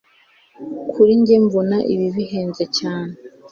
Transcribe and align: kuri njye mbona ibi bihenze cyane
kuri 0.91 1.11
njye 1.21 1.35
mbona 1.45 1.77
ibi 1.93 2.07
bihenze 2.15 2.63
cyane 2.77 3.13